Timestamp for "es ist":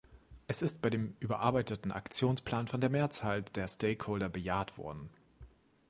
0.47-0.81